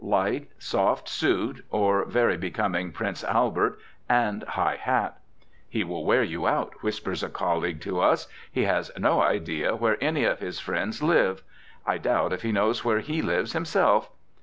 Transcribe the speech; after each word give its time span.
Light, 0.03 0.49
soft 0.57 1.07
suit, 1.07 1.63
or 1.69 2.05
very 2.05 2.35
becoming 2.35 2.91
Prince 2.91 3.23
Albert, 3.23 3.77
and 4.09 4.41
high 4.41 4.77
hat. 4.77 5.19
"He 5.69 5.83
will 5.83 6.03
wear 6.07 6.23
you 6.23 6.47
out," 6.47 6.73
whispers 6.81 7.21
a 7.21 7.29
colleague 7.29 7.81
to 7.81 7.99
us; 7.99 8.27
"he 8.51 8.63
has 8.63 8.89
no 8.97 9.21
idea 9.21 9.75
where 9.75 10.03
any 10.03 10.23
of 10.23 10.39
his 10.39 10.59
friends 10.59 11.03
live. 11.03 11.43
I 11.85 11.99
doubt 11.99 12.33
if 12.33 12.41
he 12.41 12.51
knows 12.51 12.83
where 12.83 13.01
he 13.01 13.21
lives 13.21 13.53
himself." 13.53 14.09